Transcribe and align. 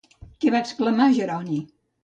Què 0.45 0.53
va 0.55 0.61
exclamar 0.67 1.11
Jeroni? 1.19 1.63